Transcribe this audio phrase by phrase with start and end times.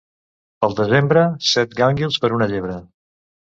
[0.63, 2.83] Pel desembre, set gànguils per una llebre.